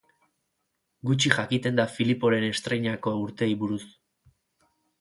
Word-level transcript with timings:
Gutxi 1.09 1.31
jakiten 1.35 1.77
da 1.81 1.85
Filiporen 1.97 2.47
estreinako 2.49 3.13
urteei 3.27 3.53
buruz. 3.65 3.81